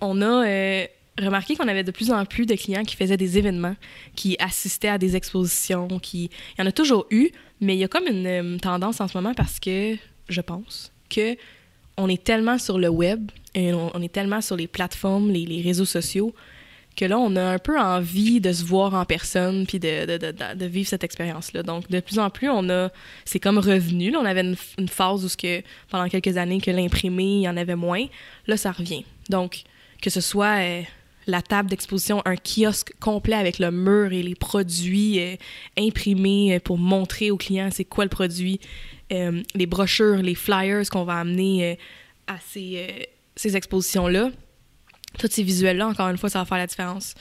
On 0.00 0.20
a 0.20 0.46
euh, 0.46 0.86
remarqué 1.18 1.56
qu'on 1.56 1.68
avait 1.68 1.84
de 1.84 1.90
plus 1.90 2.10
en 2.10 2.24
plus 2.24 2.46
de 2.46 2.54
clients 2.54 2.82
qui 2.82 2.96
faisaient 2.96 3.16
des 3.16 3.38
événements, 3.38 3.76
qui 4.16 4.36
assistaient 4.38 4.88
à 4.88 4.98
des 4.98 5.16
expositions, 5.16 5.88
qui... 6.00 6.30
Il 6.56 6.60
y 6.60 6.64
en 6.64 6.66
a 6.66 6.72
toujours 6.72 7.06
eu, 7.10 7.30
mais 7.60 7.76
il 7.76 7.78
y 7.78 7.84
a 7.84 7.88
comme 7.88 8.06
une 8.06 8.26
euh, 8.26 8.58
tendance 8.58 9.00
en 9.00 9.08
ce 9.08 9.16
moment 9.16 9.34
parce 9.34 9.60
que, 9.60 9.96
je 10.28 10.40
pense, 10.40 10.92
que 11.08 11.36
on 11.96 12.08
est 12.08 12.22
tellement 12.22 12.58
sur 12.58 12.78
le 12.78 12.88
web, 12.88 13.30
et 13.54 13.72
on, 13.72 14.02
est 14.02 14.12
tellement 14.12 14.40
sur 14.40 14.56
les 14.56 14.66
plateformes, 14.66 15.30
les, 15.30 15.62
réseaux 15.62 15.84
sociaux, 15.84 16.34
que 16.96 17.04
là, 17.04 17.18
on 17.18 17.36
a 17.36 17.42
un 17.42 17.58
peu 17.58 17.78
envie 17.78 18.40
de 18.40 18.52
se 18.52 18.64
voir 18.64 18.94
en 18.94 19.04
personne 19.04 19.64
puis 19.64 19.78
de, 19.78 20.66
vivre 20.66 20.88
cette 20.88 21.04
expérience-là. 21.04 21.62
Donc, 21.62 21.88
de 21.88 22.00
plus 22.00 22.18
en 22.18 22.30
plus, 22.30 22.48
on 22.50 22.68
a... 22.68 22.90
C'est 23.24 23.38
comme 23.38 23.58
revenu. 23.58 24.10
Là, 24.10 24.18
on 24.20 24.24
avait 24.24 24.42
une, 24.42 24.88
phase 24.88 25.24
où, 25.24 25.28
pendant 25.88 26.08
quelques 26.08 26.36
années, 26.36 26.60
que 26.60 26.72
l'imprimé, 26.72 27.22
il 27.22 27.42
y 27.42 27.48
en 27.48 27.56
avait 27.56 27.76
moins. 27.76 28.06
Là, 28.48 28.56
ça 28.56 28.72
revient. 28.72 29.04
Donc, 29.30 29.62
que 30.02 30.10
ce 30.10 30.20
soit... 30.20 30.58
Euh, 30.60 30.82
la 31.26 31.42
table 31.42 31.70
d'exposition, 31.70 32.22
un 32.24 32.36
kiosque 32.36 32.92
complet 33.00 33.36
avec 33.36 33.58
le 33.58 33.70
mur 33.70 34.12
et 34.12 34.22
les 34.22 34.34
produits 34.34 35.20
euh, 35.20 35.36
imprimés 35.78 36.56
euh, 36.56 36.60
pour 36.60 36.78
montrer 36.78 37.30
aux 37.30 37.36
clients 37.36 37.68
c'est 37.70 37.84
quoi 37.84 38.04
le 38.04 38.10
produit, 38.10 38.60
euh, 39.12 39.42
les 39.54 39.66
brochures, 39.66 40.16
les 40.16 40.34
flyers 40.34 40.88
qu'on 40.90 41.04
va 41.04 41.18
amener 41.20 41.78
à 42.26 42.36
ces, 42.46 43.08
ces 43.36 43.56
expositions-là. 43.56 44.30
Tous 45.18 45.28
ces 45.30 45.42
visuels-là, 45.42 45.86
encore 45.86 46.08
une 46.08 46.16
fois, 46.16 46.28
ça 46.28 46.40
va 46.40 46.44
faire 46.44 46.58
la 46.58 46.66
différence. 46.66 47.14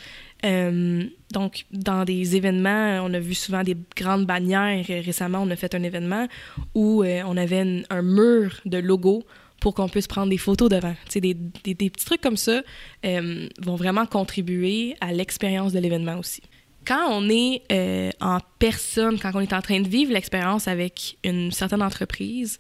donc, 1.31 1.65
dans 1.71 2.05
des 2.05 2.35
événements, 2.35 3.01
on 3.03 3.13
a 3.13 3.19
vu 3.19 3.35
souvent 3.35 3.63
des 3.63 3.77
grandes 3.95 4.25
bannières. 4.25 4.83
Récemment, 4.87 5.39
on 5.43 5.51
a 5.51 5.55
fait 5.55 5.75
un 5.75 5.83
événement 5.83 6.27
où 6.73 7.03
on 7.03 7.37
avait 7.37 7.83
un 7.89 8.01
mur 8.01 8.59
de 8.65 8.79
logos 8.79 9.23
pour 9.63 9.73
qu'on 9.73 9.87
puisse 9.87 10.07
prendre 10.07 10.29
des 10.29 10.37
photos 10.37 10.67
devant. 10.67 10.93
Des, 11.13 11.21
des, 11.21 11.73
des, 11.73 11.89
petits 11.89 12.05
trucs 12.05 12.19
comme 12.19 12.35
ça 12.35 12.61
euh, 13.05 13.47
vont 13.59 13.77
vraiment 13.77 14.05
contribuer 14.05 14.97
à 14.99 15.13
l'expérience 15.13 15.71
de 15.71 15.79
l'événement 15.79 16.19
aussi. 16.19 16.41
Quand 16.85 17.07
on 17.09 17.29
est 17.29 17.61
euh, 17.71 18.11
en 18.19 18.39
personne, 18.59 19.17
quand 19.17 19.31
on 19.35 19.39
est 19.39 19.53
en 19.53 19.61
train 19.61 19.79
de 19.79 19.87
vivre 19.87 20.11
l'expérience 20.11 20.67
avec 20.67 21.17
une 21.23 21.53
certaine 21.53 21.81
entreprise, 21.81 22.59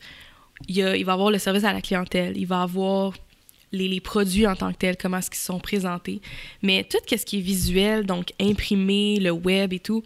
il, 0.69 0.77
y 0.77 0.81
a, 0.81 0.95
il 0.95 1.03
va 1.03 1.11
y 1.11 1.13
avoir 1.15 1.29
le 1.29 1.39
service 1.39 1.65
à 1.65 1.73
la 1.73 1.81
clientèle, 1.81 2.37
il 2.37 2.47
va 2.47 2.59
y 2.59 2.63
avoir 2.63 3.11
les, 3.73 3.89
les, 3.89 3.99
produits 3.99 4.47
en 4.47 4.55
tant 4.55 4.71
que 4.71 4.77
tels, 4.77 4.95
comment 4.95 5.17
est-ce 5.17 5.29
qu'ils 5.29 5.39
sont 5.39 5.59
présentés. 5.59 6.21
Mais 6.61 6.85
tout 6.89 6.99
ce 7.05 7.25
qui 7.25 7.39
est 7.39 7.41
visuel, 7.41 8.05
donc 8.05 8.31
imprimé, 8.39 9.19
le 9.19 9.31
web 9.31 9.73
et 9.73 9.79
tout, 9.79 10.05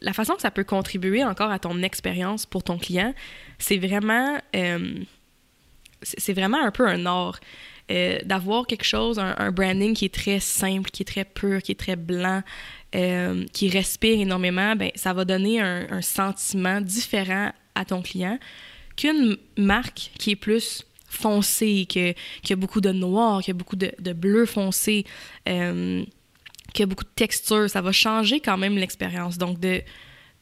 la 0.00 0.12
façon 0.12 0.34
que 0.34 0.42
ça 0.42 0.52
peut 0.52 0.62
contribuer 0.62 1.24
encore 1.24 1.50
à 1.50 1.58
ton 1.58 1.82
expérience 1.82 2.46
pour 2.46 2.62
ton 2.62 2.78
client, 2.78 3.14
c'est 3.58 3.78
vraiment... 3.78 4.38
Euh, 4.54 4.94
c'est 6.02 6.32
vraiment 6.32 6.62
un 6.62 6.70
peu 6.70 6.86
un 6.86 7.06
art. 7.06 7.40
Euh, 7.90 8.20
d'avoir 8.24 8.68
quelque 8.68 8.84
chose, 8.84 9.18
un, 9.18 9.50
branding 9.50 9.94
qui 9.94 10.04
est 10.04 10.14
très 10.14 10.38
simple, 10.38 10.90
qui 10.90 11.02
est 11.02 11.06
très 11.06 11.24
pur, 11.24 11.60
qui 11.60 11.72
est 11.72 11.78
très 11.78 11.96
blanc, 11.96 12.40
euh, 12.94 13.44
qui 13.52 13.68
respire 13.68 14.20
énormément, 14.20 14.76
ben, 14.76 14.92
ça 14.94 15.12
va 15.12 15.24
donner 15.24 15.60
un, 15.60 16.00
sentiment 16.00 16.80
différent 16.80 17.50
à 17.74 17.84
ton 17.84 18.00
client 18.00 18.38
qu'une 18.96 19.36
marque 19.58 20.12
qui 20.18 20.32
est 20.32 20.36
plus 20.36 20.86
foncé, 21.08 21.86
qu'il 21.88 22.14
y 22.48 22.52
a 22.52 22.56
beaucoup 22.56 22.80
de 22.80 22.92
noir, 22.92 23.40
qu'il 23.42 23.48
y 23.48 23.56
a 23.56 23.58
beaucoup 23.58 23.76
de, 23.76 24.12
bleu 24.12 24.46
foncé, 24.46 25.04
euh, 25.48 26.04
qu'il 26.72 26.80
y 26.80 26.84
a 26.84 26.86
beaucoup 26.86 27.04
de 27.04 27.10
texture. 27.16 27.68
Ça 27.68 27.80
va 27.80 27.90
changer 27.90 28.38
quand 28.38 28.56
même 28.56 28.76
l'expérience. 28.76 29.36
Donc, 29.36 29.58
de, 29.58 29.82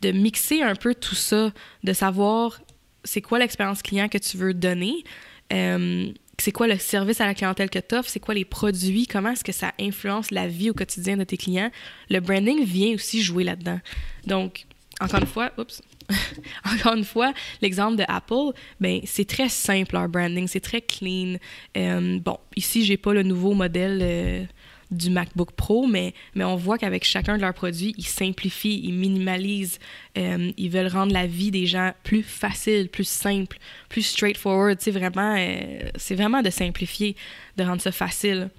de 0.03 0.13
mixer 0.13 0.61
un 0.61 0.75
peu 0.75 0.95
tout 0.95 1.15
ça, 1.15 1.51
de 1.83 1.93
savoir 1.95 2.61
c'est 3.05 3.23
quoi 3.23 3.39
l'expérience 3.39 3.81
client 3.81 4.09
que 4.09 4.19
tu 4.19 4.37
veux 4.37 4.53
donner, 4.53 5.03
euh, 5.53 6.13
c'est 6.39 6.53
quoi 6.53 6.69
le 6.69 6.79
service 6.79 7.21
à 7.21 7.27
la 7.27 7.35
clientèle 7.35 7.69
que 7.69 7.79
tu 7.79 7.95
offres, 7.95 8.09
c'est 8.09 8.21
quoi 8.21 8.35
les 8.35 8.45
produits, 8.45 9.07
comment 9.07 9.31
est-ce 9.31 9.45
que 9.45 9.53
ça 9.53 9.73
influence 9.81 10.31
la 10.31 10.47
vie 10.47 10.71
au 10.71 10.75
quotidien 10.75 11.17
de 11.17 11.25
tes 11.25 11.37
clients? 11.37 11.71
Le 12.11 12.21
branding 12.21 12.65
vient 12.65 12.95
aussi 12.95 13.23
jouer 13.23 13.45
là-dedans. 13.45 13.81
Donc, 14.27 14.67
encore 15.01 15.21
une 15.21 15.27
fois, 15.27 15.53
oups, 15.59 15.83
encore 16.65 16.95
une 16.95 17.05
fois, 17.05 17.33
l'exemple 17.61 17.97
de 17.97 18.05
Apple, 18.09 18.57
ben 18.81 19.01
c'est 19.05 19.27
très 19.27 19.49
simple 19.49 19.95
leur 19.95 20.09
branding, 20.09 20.47
c'est 20.47 20.61
très 20.61 20.81
clean. 20.81 21.37
Euh, 21.77 22.19
bon, 22.21 22.39
ici 22.57 22.85
j'ai 22.85 22.97
pas 22.97 23.13
le 23.13 23.23
nouveau 23.23 23.55
modèle 23.55 23.99
euh, 24.03 24.45
du 24.91 25.11
MacBook 25.11 25.53
Pro, 25.53 25.87
mais, 25.87 26.15
mais 26.35 26.45
on 26.45 26.57
voit 26.57 26.79
qu'avec 26.79 27.05
chacun 27.05 27.37
de 27.37 27.43
leurs 27.43 27.55
produits, 27.55 27.95
ils 27.99 28.07
simplifient, 28.07 28.81
ils 28.85 28.95
minimalisent, 28.95 29.79
euh, 30.17 30.51
ils 30.57 30.71
veulent 30.71 30.89
rendre 30.89 31.13
la 31.13 31.27
vie 31.27 31.51
des 31.51 31.67
gens 31.67 31.93
plus 32.05 32.23
facile, 32.23 32.89
plus 32.89 33.07
simple, 33.09 33.59
plus 33.89 34.03
straightforward. 34.03 34.79
C'est 34.81 34.91
vraiment, 34.91 35.37
vraiment 36.11 36.43
de 36.43 36.51
simplifier, 36.51 37.17
de 37.57 37.65
rendre 37.65 37.83
ça 37.83 37.93
facile. 37.93 38.51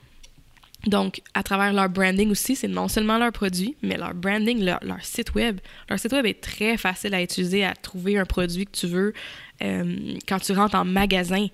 Donc, 0.87 1.21
à 1.33 1.43
travers 1.43 1.73
leur 1.73 1.89
branding 1.89 2.31
aussi, 2.31 2.55
c'est 2.55 2.69
non 2.69 2.87
seulement 2.87 3.17
leurs 3.17 3.33
produits, 3.33 3.75
mais 3.81 3.97
leur 3.97 4.13
branding, 4.13 4.63
leur, 4.63 4.79
site 5.01 5.33
web. 5.35 5.59
Leur 5.89 5.99
site 5.99 6.13
web 6.13 6.25
est 6.25 6.41
très 6.41 6.77
facile 6.77 7.13
à 7.13 7.21
utiliser, 7.21 7.65
à 7.65 7.73
trouver 7.73 8.17
un 8.17 8.25
produit 8.25 8.65
que 8.65 8.71
tu 8.71 8.87
veux. 8.87 9.13
Euh, 9.61 10.17
quand 10.27 10.39
tu 10.39 10.53
rentres 10.53 10.75
en 10.75 10.85
magasin, 10.85 11.47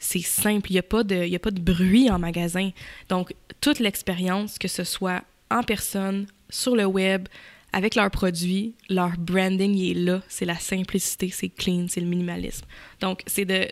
c'est 0.00 0.22
simple, 0.22 0.70
il 0.70 0.72
n'y 0.72 0.78
a, 0.78 0.82
pas 0.82 1.04
de, 1.04 1.32
a 1.32 1.38
pas 1.38 1.52
de 1.52 1.60
bruit 1.60 2.10
en 2.10 2.18
magasin. 2.18 2.70
Donc, 3.08 3.32
toute 3.60 3.78
l'expérience, 3.78 4.58
que 4.58 4.66
ce 4.66 4.82
soit 4.82 5.22
en 5.50 5.62
personne, 5.62 6.26
sur 6.48 6.74
le 6.74 6.84
web, 6.84 7.28
avec 7.72 7.94
leurs 7.94 8.10
produits, 8.10 8.74
leur 8.88 9.16
branding 9.16 9.72
il 9.74 9.90
est 9.90 10.00
là. 10.00 10.22
C'est 10.28 10.44
la 10.44 10.58
simplicité, 10.58 11.30
c'est 11.30 11.48
clean, 11.48 11.86
c'est 11.88 12.00
le 12.00 12.06
minimalisme. 12.06 12.64
Donc, 13.00 13.22
c'est 13.26 13.44
de, 13.44 13.68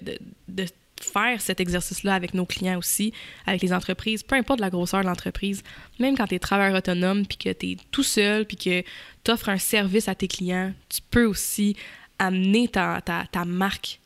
de 0.47 0.67
faire 1.03 1.41
cet 1.41 1.61
exercice-là 1.61 2.15
avec 2.15 2.35
nos 2.35 2.47
clients 2.47 2.79
aussi, 2.79 3.13
avec 3.47 3.63
les 3.63 3.73
entreprises, 3.73 4.23
peu 4.23 4.37
importe 4.37 4.61
la 4.61 4.71
grosseur 4.71 5.01
de 5.01 5.07
l'entreprise, 5.07 5.63
même 5.99 6.17
quand 6.17 6.27
tu 6.27 6.35
es 6.35 6.39
travailleur 6.39 6.77
autonome, 6.77 7.27
puis 7.27 7.39
que 7.39 7.53
tu 7.53 7.73
es 7.73 7.77
tout 7.91 8.03
seul, 8.03 8.45
puis 8.45 8.57
que 8.57 8.83
tu 9.25 9.31
offres 9.31 9.49
un 9.49 9.59
service 9.59 10.09
à 10.09 10.15
tes 10.15 10.29
clients, 10.29 10.73
tu 10.89 11.01
peux 11.11 11.25
aussi 11.25 11.77
amener 12.19 12.69
ta, 12.69 13.01
ta, 13.01 13.45
marque 13.45 14.01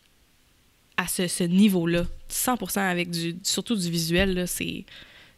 à 1.02 1.06
ce, 1.06 1.44
niveau-là, 1.44 2.04
100% 2.30 2.78
avec 2.78 3.09
surtout 3.42 3.76
du 3.76 3.90
visuel, 3.90 4.47
c'est, 4.47 4.85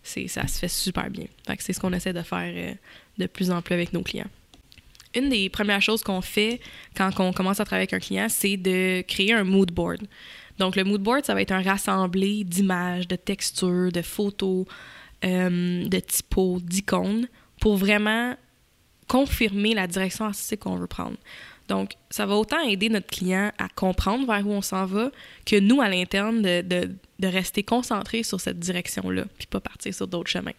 ça 0.03 0.47
se 0.47 0.59
fait 0.59 0.69
super 0.69 1.11
bien. 1.11 1.27
c'est 1.59 1.73
ce 1.73 1.81
qu'on 1.81 1.93
essaie 1.93 2.13
de 2.13 2.23
faire 2.23 2.53
euh, 2.55 2.75
de 3.19 3.27
plus 3.27 3.51
en 3.51 3.63
plus 3.63 3.75
avec 3.75 3.93
nos 3.93 4.03
clients. 4.03 4.31
Une 5.15 5.29
des 5.29 5.49
premières 5.49 5.81
choses 5.81 6.03
qu'on 6.03 6.21
fait 6.21 6.61
quand 6.97 7.11
on 7.21 7.33
commence 7.33 7.61
à 7.61 7.65
travailler 7.65 7.89
avec 7.89 7.95
un 7.95 8.05
client, 8.05 8.27
c'est 8.29 8.57
de 8.57 9.03
créer 9.03 9.33
un 9.33 9.45
mood 9.45 9.71
board. 9.71 10.01
Donc, 10.59 10.77
le 10.77 10.85
mood 10.85 11.01
board, 11.01 11.25
ça 11.25 11.35
va 11.35 11.43
être 11.43 11.53
un 11.53 11.63
rassemblé 11.63 12.45
d'images, 12.45 13.09
de 13.09 13.17
textures, 13.17 13.91
de 13.93 14.03
photos, 14.03 14.67
euh, 15.25 15.89
de 15.89 15.99
typos, 16.01 16.61
d'icônes 16.61 17.29
pour 17.61 17.77
vraiment 17.77 18.37
confirmer 19.09 19.75
la 19.75 19.87
direction 19.87 20.27
artistique 20.27 20.61
qu'on 20.61 20.77
veut 20.77 20.87
prendre. 20.87 21.17
Donc, 21.69 21.93
ça 22.11 22.27
va 22.27 22.35
autant 22.35 22.61
aider 22.61 22.89
notre 22.89 23.07
client 23.07 23.51
à 23.59 23.69
comprendre 23.69 24.27
vers 24.27 24.47
où 24.47 24.53
on 24.53 24.63
s'en 24.63 24.85
va 24.85 25.11
que 25.47 25.59
nous, 25.59 25.81
à 25.81 25.89
l'interne, 25.89 26.43
de, 26.43 26.89
rester 27.23 27.63
concentrés 27.63 28.23
sur 28.23 28.39
cette 28.39 28.59
direction-là, 28.59 29.25
puis 29.39 29.47
pas 29.47 29.61
partir 29.61 29.95
sur 29.95 30.07
d'autres 30.07 30.31
chemins. 30.31 30.53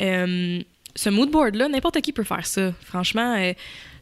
Euh, 0.00 0.62
ce 0.94 1.10
mood 1.10 1.28
board-là, 1.28 1.68
n'importe 1.68 2.00
qui 2.02 2.12
peut 2.12 2.22
faire 2.22 2.46
ça. 2.46 2.72
Franchement, 2.82 3.34
euh, 3.36 3.52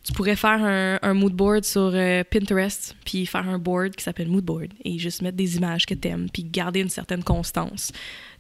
tu 0.05 0.13
pourrais 0.13 0.37
faire 0.37 0.63
un, 0.63 0.99
un 1.01 1.15
mood 1.15 1.33
board 1.33 1.65
sur 1.65 1.93
euh, 1.95 2.23
Pinterest, 2.25 2.95
puis 3.05 3.25
faire 3.25 3.49
un 3.49 3.59
board 3.59 3.97
qui 3.97 4.05
s'appelle 4.05 4.29
mood 4.29 4.45
board 4.45 4.69
et 4.85 4.99
juste 4.99 5.23
mettre 5.23 5.39
des 5.39 5.57
images 5.57 5.87
que 5.87 5.95
t'aimes, 5.95 6.29
puis 6.31 6.45
garder 6.45 6.81
une 6.81 6.91
certaine 6.91 7.25
constance, 7.25 7.93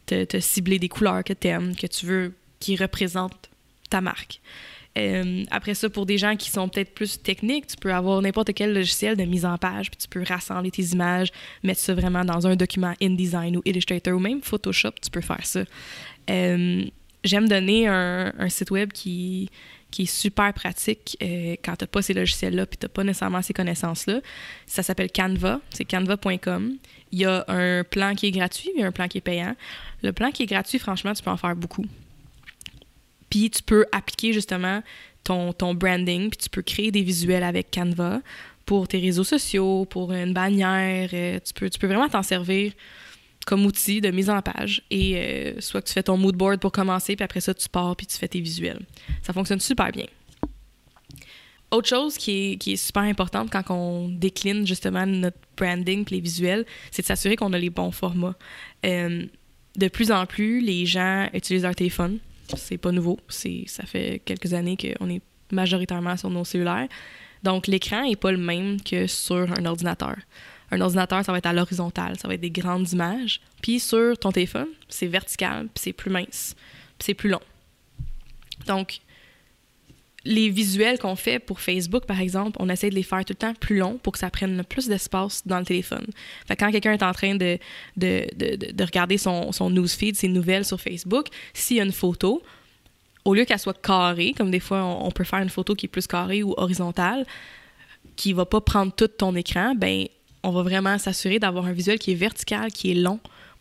te, 0.04 0.24
te 0.24 0.38
cibler 0.38 0.78
des 0.78 0.88
couleurs 0.88 1.24
que 1.24 1.32
t'aimes, 1.32 1.74
que 1.74 1.86
tu 1.86 2.04
veux, 2.04 2.34
qui 2.58 2.76
représentent 2.76 3.48
ta 3.88 4.00
marque. 4.00 4.40
Euh, 4.98 5.44
après 5.50 5.74
ça, 5.74 5.88
pour 5.88 6.04
des 6.04 6.18
gens 6.18 6.36
qui 6.36 6.50
sont 6.50 6.68
peut-être 6.68 6.94
plus 6.94 7.22
techniques, 7.22 7.68
tu 7.68 7.76
peux 7.76 7.92
avoir 7.92 8.20
n'importe 8.22 8.52
quel 8.54 8.74
logiciel 8.74 9.16
de 9.16 9.24
mise 9.24 9.44
en 9.44 9.56
page, 9.56 9.90
puis 9.90 9.98
tu 9.98 10.08
peux 10.08 10.22
rassembler 10.22 10.70
tes 10.70 10.82
images, 10.82 11.30
mettre 11.62 11.80
ça 11.80 11.94
vraiment 11.94 12.24
dans 12.24 12.46
un 12.46 12.56
document 12.56 12.92
InDesign 13.00 13.56
ou 13.56 13.62
Illustrator 13.64 14.14
ou 14.14 14.18
même 14.18 14.42
Photoshop, 14.42 14.92
tu 15.00 15.10
peux 15.10 15.20
faire 15.20 15.46
ça. 15.46 15.60
Euh, 16.28 16.84
j'aime 17.22 17.48
donner 17.48 17.86
un, 17.86 18.48
site 18.48 18.70
web 18.70 18.92
qui, 18.92 19.48
est 19.98 20.06
super 20.06 20.52
pratique 20.54 21.16
euh, 21.22 21.54
quand 21.64 21.76
tu 21.76 21.84
n'as 21.84 21.88
pas 21.88 22.02
ces 22.02 22.14
logiciels-là 22.14 22.66
puis 22.66 22.78
tu 22.78 22.84
n'as 22.84 22.90
pas 22.90 23.04
nécessairement 23.04 23.42
ces 23.42 23.52
connaissances-là. 23.52 24.20
Ça 24.66 24.82
s'appelle 24.82 25.10
Canva, 25.12 25.60
c'est 25.70 25.84
canva.com. 25.84 26.76
Il 27.12 27.18
y 27.18 27.24
a 27.24 27.44
un 27.48 27.84
plan 27.84 28.14
qui 28.14 28.26
est 28.26 28.30
gratuit 28.32 28.70
et 28.76 28.82
un 28.82 28.92
plan 28.92 29.06
qui 29.06 29.18
est 29.18 29.22
payant. 29.22 29.54
Le 30.02 30.12
plan 30.12 30.30
qui 30.30 30.44
est 30.44 30.46
gratuit, 30.46 30.78
franchement, 30.78 31.12
tu 31.12 31.22
peux 31.22 31.30
en 31.30 31.36
faire 31.36 31.56
beaucoup. 31.56 31.84
Puis 33.30 33.50
tu 33.50 33.62
peux 33.62 33.86
appliquer 33.92 34.32
justement 34.32 34.82
ton, 35.24 35.52
ton 35.52 35.74
branding, 35.74 36.30
puis 36.30 36.38
tu 36.38 36.50
peux 36.50 36.62
créer 36.62 36.90
des 36.90 37.02
visuels 37.02 37.44
avec 37.44 37.70
Canva 37.70 38.20
pour 38.66 38.88
tes 38.88 38.98
réseaux 38.98 39.24
sociaux, 39.24 39.84
pour 39.84 40.12
une 40.12 40.32
bannière. 40.32 41.10
Euh, 41.12 41.38
tu, 41.44 41.54
peux, 41.54 41.70
tu 41.70 41.78
peux 41.78 41.86
vraiment 41.86 42.08
t'en 42.08 42.22
servir 42.22 42.72
comme 43.46 43.64
outil 43.66 44.00
de 44.00 44.10
mise 44.10 44.30
en 44.30 44.42
page. 44.42 44.82
Et 44.90 45.16
euh, 45.16 45.60
soit 45.60 45.82
tu 45.82 45.92
fais 45.92 46.02
ton 46.02 46.16
mood 46.16 46.36
board 46.36 46.60
pour 46.60 46.72
commencer, 46.72 47.16
puis 47.16 47.24
après 47.24 47.40
ça, 47.40 47.54
tu 47.54 47.68
pars, 47.68 47.96
puis 47.96 48.06
tu 48.06 48.16
fais 48.16 48.28
tes 48.28 48.40
visuels. 48.40 48.80
Ça 49.22 49.32
fonctionne 49.32 49.60
super 49.60 49.90
bien. 49.90 50.06
Autre 51.70 51.88
chose 51.88 52.16
qui 52.16 52.52
est, 52.52 52.56
qui 52.56 52.72
est 52.72 52.76
super 52.76 53.02
importante 53.02 53.50
quand 53.50 53.62
on 53.70 54.08
décline 54.08 54.66
justement 54.66 55.06
notre 55.06 55.38
branding 55.56 56.04
puis 56.04 56.16
les 56.16 56.20
visuels, 56.20 56.66
c'est 56.90 57.02
de 57.02 57.06
s'assurer 57.06 57.36
qu'on 57.36 57.52
a 57.52 57.58
les 57.58 57.70
bons 57.70 57.92
formats. 57.92 58.34
Euh, 58.84 59.24
de 59.76 59.88
plus 59.88 60.10
en 60.10 60.26
plus, 60.26 60.60
les 60.60 60.84
gens 60.84 61.28
utilisent 61.32 61.62
leur 61.62 61.76
téléphone. 61.76 62.18
C'est 62.56 62.78
pas 62.78 62.92
nouveau. 62.92 63.18
Ça 63.28 63.84
fait 63.84 64.22
quelques 64.24 64.52
années 64.52 64.76
qu'on 64.76 65.08
est 65.08 65.22
majoritairement 65.52 66.16
sur 66.16 66.30
nos 66.30 66.44
cellulaires. 66.44 66.88
Donc, 67.42 67.66
l'écran 67.66 68.02
n'est 68.02 68.16
pas 68.16 68.32
le 68.32 68.38
même 68.38 68.80
que 68.82 69.06
sur 69.06 69.50
un 69.52 69.64
ordinateur. 69.64 70.16
Un 70.70 70.80
ordinateur, 70.80 71.24
ça 71.24 71.32
va 71.32 71.38
être 71.38 71.46
à 71.46 71.52
l'horizontale, 71.52 72.18
ça 72.18 72.28
va 72.28 72.34
être 72.34 72.40
des 72.40 72.50
grandes 72.50 72.90
images. 72.92 73.40
Puis 73.60 73.80
sur 73.80 74.16
ton 74.18 74.30
téléphone, 74.30 74.68
c'est 74.88 75.06
vertical, 75.06 75.68
puis 75.74 75.82
c'est 75.82 75.92
plus 75.92 76.10
mince, 76.10 76.54
puis 76.98 77.06
c'est 77.06 77.14
plus 77.14 77.30
long. 77.30 77.40
Donc, 78.66 79.00
les 80.24 80.50
visuels 80.50 80.98
qu'on 80.98 81.16
fait 81.16 81.38
pour 81.38 81.60
Facebook, 81.60 82.04
par 82.04 82.20
exemple, 82.20 82.56
on 82.60 82.68
essaie 82.68 82.90
de 82.90 82.94
les 82.94 83.02
faire 83.02 83.24
tout 83.24 83.32
le 83.32 83.36
temps 83.36 83.54
plus 83.54 83.78
longs 83.78 83.98
pour 84.02 84.12
que 84.12 84.18
ça 84.18 84.30
prenne 84.30 84.62
plus 84.64 84.86
d'espace 84.88 85.46
dans 85.46 85.58
le 85.58 85.64
téléphone. 85.64 86.06
Fait 86.46 86.56
quand 86.56 86.70
quelqu'un 86.70 86.92
est 86.92 87.02
en 87.02 87.12
train 87.12 87.34
de, 87.34 87.58
de, 87.96 88.26
de, 88.36 88.72
de 88.72 88.84
regarder 88.84 89.16
son, 89.16 89.50
newsfeed, 89.70 90.16
ses 90.16 90.28
nouvelles 90.28 90.64
sur 90.64 90.80
Facebook, 90.80 91.28
s'il 91.54 91.78
y 91.78 91.80
a 91.80 91.84
une 91.84 91.92
photo, 91.92 92.42
au 93.24 93.34
lieu 93.34 93.44
qu'elle 93.44 93.58
soit 93.58 93.80
carrée, 93.80 94.34
comme 94.36 94.50
des 94.50 94.60
fois 94.60 94.84
on, 94.84 95.10
peut 95.10 95.24
faire 95.24 95.40
une 95.40 95.50
photo 95.50 95.74
qui 95.74 95.86
est 95.86 95.88
plus 95.88 96.06
carrée 96.06 96.42
ou 96.42 96.54
horizontale, 96.56 97.26
qui 98.16 98.32
va 98.32 98.44
pas 98.44 98.60
prendre 98.60 98.92
tout 98.92 99.08
ton 99.08 99.34
écran, 99.34 99.74
ben 99.74 100.06
on 100.42 100.50
va 100.50 100.62
vraiment 100.62 100.96
s'assurer 100.98 101.38
d'avoir 101.38 101.66
un 101.66 101.72
visuel 101.72 101.98
qui 101.98 102.12
est 102.12 102.16
vertical, 102.16 102.72
qui 102.72 102.92
est 102.92 102.94
long, 102.94 103.20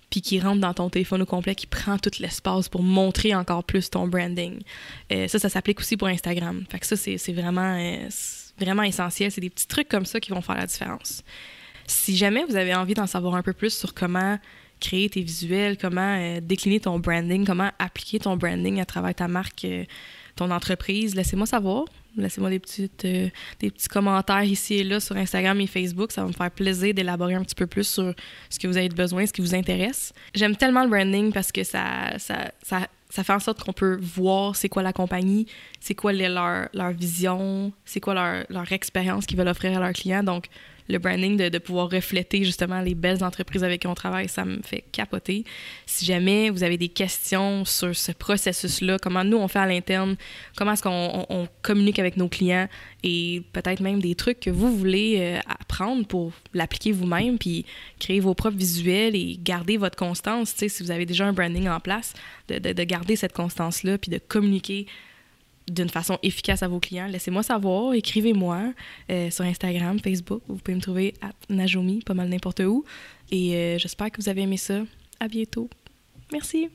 puis 0.10 0.22
qui 0.22 0.40
rentre 0.40 0.62
dans 0.62 0.74
ton 0.74 0.90
téléphone 0.90 1.22
au 1.22 1.26
complet, 1.26 1.56
qui 1.56 1.68
prend 1.68 1.98
tout 1.98 2.12
l'espace 2.20 2.70
pour 2.70 2.84
montrer 2.84 3.36
encore 3.36 3.64
plus 3.64 3.90
ton 3.90 4.08
branding. 4.08 4.60
Euh, 5.12 5.28
ça, 5.28 5.40
ça 5.40 5.50
s'applique 5.50 5.80
aussi 5.80 5.98
pour 5.98 6.08
Instagram. 6.08 6.64
Fait 6.70 6.80
que 6.80 6.86
ça, 6.86 6.96
c'est 6.96 7.34
vraiment, 7.34 7.78
euh, 7.78 8.08
vraiment 8.58 8.84
essentiel. 8.84 9.32
C'est 9.32 9.42
des 9.42 9.50
petits 9.50 9.68
trucs 9.68 9.90
comme 9.90 10.06
ça 10.06 10.20
qui 10.20 10.32
vont 10.32 10.42
faire 10.42 10.56
la 10.56 10.66
différence. 10.66 11.24
Si 11.86 12.16
jamais 12.16 12.44
vous 12.46 12.56
avez 12.56 12.76
envie 12.76 12.94
d'en 12.94 13.08
savoir 13.08 13.36
un 13.36 13.42
peu 13.42 13.54
plus 13.54 13.74
sur 13.76 13.94
comment 13.94 14.38
créer 14.80 15.10
tes 15.10 15.22
visuels, 15.22 15.78
comment 15.78 16.18
euh, 16.20 16.40
décliner 16.42 16.80
ton 16.80 17.00
branding, 17.00 17.46
comment 17.46 17.72
appliquer 17.80 18.20
ton 18.20 18.38
branding 18.38 18.80
à 18.80 18.86
travers 18.86 19.16
ta 19.16 19.28
marque, 19.28 19.66
ton 20.36 20.52
entreprise, 20.52 21.16
laissez-moi 21.16 21.46
savoir. 21.46 21.86
Laissez-moi 22.18 22.50
des, 22.50 22.62
euh, 23.06 23.30
des 23.60 23.72
petits 23.72 23.88
commentaires 23.88 24.44
ici 24.44 24.76
et 24.76 24.84
là 24.84 25.00
sur 25.00 25.16
Instagram 25.16 25.60
et 25.62 25.68
Facebook. 25.68 26.12
Ça 26.12 26.22
va 26.22 26.28
me 26.28 26.34
faire 26.34 26.50
plaisir 26.50 26.94
d'élaborer 26.94 27.36
un 27.36 27.44
petit 27.44 27.56
peu 27.56 27.68
plus 27.68 27.88
sur 27.88 28.14
ce 28.50 28.58
que 28.60 28.68
vous 28.68 28.78
avez 28.78 28.90
besoin, 28.90 29.26
ce 29.26 29.34
qui 29.34 29.42
vous 29.42 29.54
intéresse. 29.54 30.12
J'aime 30.34 30.56
tellement 30.56 30.84
le 30.84 30.90
branding 30.90 31.32
parce 31.32 31.52
que 31.52 31.64
ça, 31.64 32.18
ça, 32.18 32.52
ça, 32.64 32.88
ça 33.10 33.24
fait 33.24 33.34
en 33.34 33.40
sorte 33.40 33.64
qu'on 33.64 33.74
peut 33.74 34.00
voir 34.02 34.56
c'est 34.56 34.70
quoi 34.70 34.82
la 34.82 34.94
compagnie, 34.94 35.46
c'est 35.80 35.96
quoi 35.96 36.12
leur, 36.14 36.68
leur 36.74 36.92
vision, 36.92 37.72
c'est 37.86 38.00
quoi 38.00 38.14
leur, 38.14 38.46
leur 38.50 38.72
expérience 38.72 39.26
qu'ils 39.26 39.38
veulent 39.38 39.48
offrir 39.48 39.78
à 39.78 39.80
leurs 39.80 39.94
clients. 39.94 40.24
Donc, 40.24 40.48
le 40.90 40.98
branding, 40.98 41.38
de, 41.38 41.58
pouvoir 41.60 41.90
refléter 41.90 42.44
justement 42.44 42.82
les 42.82 42.96
belles 42.96 43.24
entreprises 43.24 43.64
avec 43.64 43.82
qui 43.82 43.88
on 43.88 43.94
travaille, 43.94 44.28
ça 44.28 44.44
me 44.44 44.60
fait 44.64 44.84
capoter. 44.92 45.46
Si 45.86 46.04
jamais 46.04 46.50
vous 46.50 46.64
avez 46.64 46.78
des 46.78 46.90
questions 46.90 47.64
sur 47.64 47.96
ce 47.96 48.12
processus-là, 48.12 48.98
comment 48.98 49.24
nous 49.24 49.38
on 49.38 49.48
fait 49.48 49.60
à 49.60 49.68
l'interne, 49.68 50.16
comment 50.58 50.74
est-ce 50.74 50.82
qu'on 50.82 51.26
on, 51.30 51.48
communique 51.62 52.00
avec 52.00 52.18
nos 52.18 52.28
clients 52.28 52.68
et 53.04 53.44
peut-être 53.54 53.82
même 53.82 54.02
des 54.02 54.16
trucs 54.16 54.40
que 54.40 54.50
vous 54.50 54.76
voulez 54.76 55.18
euh, 55.20 55.40
apprendre 55.48 56.06
pour 56.08 56.32
l'appliquer 56.54 56.92
vous-même, 56.92 57.38
puis 57.38 57.66
créer 58.00 58.20
vos 58.20 58.34
propres 58.34 58.58
visuels 58.58 59.16
et 59.16 59.38
garder 59.42 59.78
votre 59.78 59.96
constance, 59.96 60.54
si 60.56 60.84
vous 60.84 60.92
avez 60.92 61.06
déjà 61.06 61.26
un 61.26 61.34
branding 61.34 61.70
en 61.70 61.80
place, 61.80 62.14
de 62.48 62.84
garder 62.84 63.16
cette 63.16 63.34
constance-là, 63.34 63.98
puis 63.98 64.10
de 64.10 64.18
communiquer 64.18 64.88
d'une 65.70 65.90
façon 65.90 66.18
efficace 66.24 66.64
à 66.64 66.68
vos 66.68 66.80
clients, 66.80 67.08
laissez-moi 67.08 67.44
savoir, 67.44 67.94
écrivez-moi 67.94 68.74
euh, 69.10 69.30
sur 69.30 69.46
Instagram, 69.46 70.00
Facebook. 70.00 70.42
Vous 70.48 70.56
pouvez 70.56 70.76
me 70.76 70.82
trouver 70.82 71.14
à 71.22 71.32
Najomi, 71.50 72.02
pas 72.06 72.14
mal 72.14 72.30
n'importe 72.30 72.62
où. 72.62 72.84
Et 73.32 73.56
euh, 73.56 73.78
j'espère 73.78 74.12
que 74.12 74.22
vous 74.22 74.30
avez 74.30 74.42
aimé 74.42 74.58
ça. 74.58 74.82
À 75.20 75.28
bientôt. 75.28 75.70
Merci. 76.32 76.70